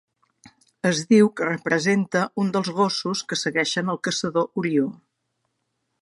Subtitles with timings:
[0.91, 4.91] Es diu que representa un dels gossos que segueixen al caçador Orió.